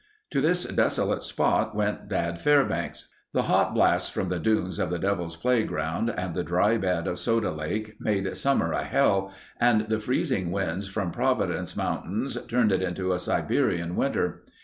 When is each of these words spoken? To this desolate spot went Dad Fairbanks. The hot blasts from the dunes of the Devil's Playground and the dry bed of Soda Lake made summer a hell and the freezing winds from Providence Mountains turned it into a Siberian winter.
To 0.31 0.41
this 0.41 0.63
desolate 0.63 1.21
spot 1.21 1.75
went 1.75 2.07
Dad 2.09 2.41
Fairbanks. 2.41 3.07
The 3.33 3.43
hot 3.43 3.75
blasts 3.75 4.09
from 4.09 4.29
the 4.29 4.39
dunes 4.39 4.79
of 4.79 4.89
the 4.89 4.97
Devil's 4.97 5.35
Playground 5.35 6.09
and 6.09 6.33
the 6.33 6.43
dry 6.43 6.79
bed 6.79 7.05
of 7.05 7.19
Soda 7.19 7.51
Lake 7.51 7.97
made 7.99 8.35
summer 8.35 8.73
a 8.73 8.83
hell 8.83 9.31
and 9.59 9.81
the 9.89 9.99
freezing 9.99 10.49
winds 10.51 10.87
from 10.87 11.11
Providence 11.11 11.77
Mountains 11.77 12.35
turned 12.47 12.71
it 12.71 12.81
into 12.81 13.11
a 13.13 13.19
Siberian 13.19 13.95
winter. 13.95 14.43